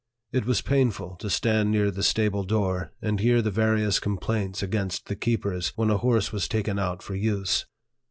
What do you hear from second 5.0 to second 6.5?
the keepers when a horse was